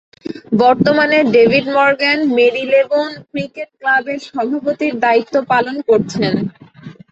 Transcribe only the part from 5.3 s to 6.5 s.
পালন করছেন।